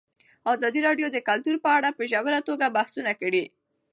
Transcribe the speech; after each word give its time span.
ازادي 0.53 0.79
راډیو 0.87 1.07
د 1.11 1.17
کلتور 1.27 1.55
په 1.63 1.69
اړه 1.77 1.89
په 1.97 2.03
ژوره 2.11 2.39
توګه 2.47 2.73
بحثونه 2.77 3.11
کړي. 3.21 3.43